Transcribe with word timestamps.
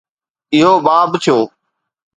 اهو 0.55 0.73
باب 0.85 1.11
ٿيو 1.23 1.37